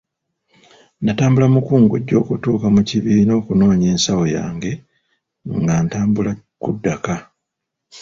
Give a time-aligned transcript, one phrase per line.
[1.05, 4.71] Natambula mukungujjo okutuuka mu kibiina okunona ensawo yange
[5.61, 6.31] nga ntambula
[6.61, 7.15] kudda ka.